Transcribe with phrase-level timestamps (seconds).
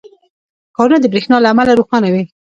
[0.75, 2.23] •ښارونه د برېښنا له امله روښانه وي.